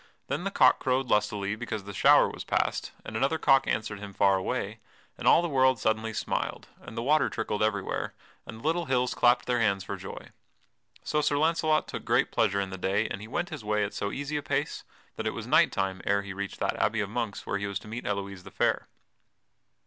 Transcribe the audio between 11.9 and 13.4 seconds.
great pleasure in the day and he